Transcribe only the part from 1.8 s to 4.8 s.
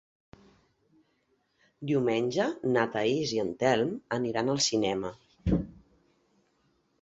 Diumenge na Thaís i en Telm aniran al